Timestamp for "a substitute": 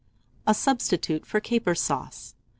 0.47-1.27